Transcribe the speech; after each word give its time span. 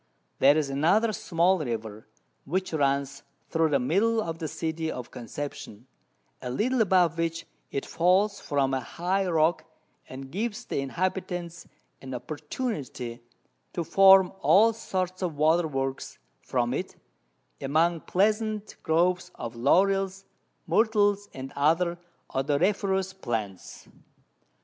There's 0.39 0.67
another 0.71 1.13
small 1.13 1.59
River, 1.59 2.07
which 2.43 2.73
runs 2.73 3.21
through 3.51 3.69
the 3.69 3.77
middle 3.79 4.19
of 4.19 4.39
the 4.39 4.47
City 4.47 4.91
of 4.91 5.11
Conception, 5.11 5.85
a 6.41 6.49
little 6.49 6.81
above 6.81 7.19
which 7.19 7.45
it 7.69 7.85
falls 7.85 8.39
from 8.39 8.73
a 8.73 8.79
high 8.79 9.27
Rock, 9.27 9.63
and 10.09 10.31
gives 10.31 10.65
the 10.65 10.79
Inhabitants 10.79 11.67
an 12.01 12.15
Opportunity 12.15 13.21
to 13.73 13.83
form 13.83 14.33
all 14.39 14.73
sorts 14.73 15.21
of 15.21 15.35
Water 15.37 15.67
works 15.67 16.17
from 16.41 16.73
it, 16.73 16.95
among 17.61 17.99
pleasant 18.01 18.77
Groves 18.81 19.29
of 19.35 19.55
Lawrels, 19.55 20.25
Myrtles, 20.67 21.29
and 21.31 21.53
other 21.55 21.99
odoriferous 22.33 23.13
Plants. 23.13 23.87